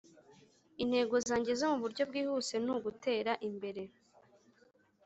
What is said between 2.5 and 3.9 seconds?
ntugutera imbere